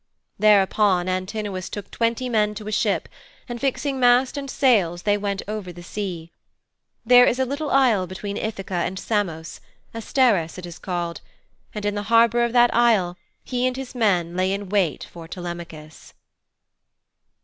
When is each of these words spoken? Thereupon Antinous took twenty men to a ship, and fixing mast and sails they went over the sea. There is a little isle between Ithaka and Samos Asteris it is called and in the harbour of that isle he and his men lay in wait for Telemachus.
Thereupon 0.39 1.07
Antinous 1.07 1.69
took 1.69 1.91
twenty 1.91 2.27
men 2.27 2.55
to 2.55 2.67
a 2.67 2.71
ship, 2.71 3.07
and 3.47 3.61
fixing 3.61 3.99
mast 3.99 4.35
and 4.35 4.49
sails 4.49 5.03
they 5.03 5.15
went 5.15 5.43
over 5.47 5.71
the 5.71 5.83
sea. 5.83 6.31
There 7.05 7.27
is 7.27 7.37
a 7.37 7.45
little 7.45 7.69
isle 7.69 8.07
between 8.07 8.35
Ithaka 8.35 8.73
and 8.83 8.97
Samos 8.97 9.61
Asteris 9.93 10.57
it 10.57 10.65
is 10.65 10.79
called 10.79 11.21
and 11.75 11.85
in 11.85 11.93
the 11.93 12.01
harbour 12.09 12.43
of 12.43 12.51
that 12.51 12.73
isle 12.73 13.15
he 13.43 13.67
and 13.67 13.77
his 13.77 13.93
men 13.93 14.35
lay 14.35 14.51
in 14.51 14.69
wait 14.69 15.03
for 15.03 15.27
Telemachus. 15.27 16.15